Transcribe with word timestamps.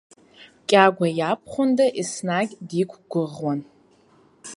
Кьагәа 0.69 1.07
иабхәында 1.19 1.85
еснагь 2.01 2.53
диқәгәыӷуан. 2.69 3.59